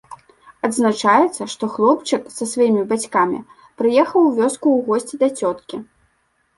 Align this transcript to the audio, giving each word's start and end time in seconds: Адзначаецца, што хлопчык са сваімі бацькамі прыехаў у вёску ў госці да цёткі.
Адзначаецца, 0.67 1.41
што 1.55 1.63
хлопчык 1.75 2.23
са 2.37 2.49
сваімі 2.53 2.87
бацькамі 2.95 3.39
прыехаў 3.79 4.19
у 4.27 4.35
вёску 4.41 4.67
ў 4.81 4.93
госці 4.93 5.15
да 5.25 5.35
цёткі. 5.41 5.87